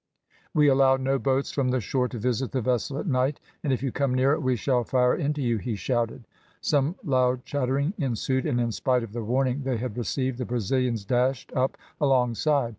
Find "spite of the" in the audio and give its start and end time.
8.71-9.23